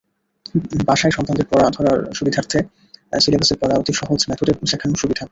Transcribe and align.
বাসায় 0.85 1.13
সন্তানদের 1.13 1.47
পড়া 1.51 1.67
ধরার 1.69 1.97
সুবিধার্থে 2.13 2.59
সিলেবাসের 3.13 3.57
পড়া 3.61 3.75
অতি 3.77 3.93
সহজ 3.93 4.19
মেথডে 4.29 4.53
শেখানোর 4.67 4.99
সুবিধা। 5.01 5.23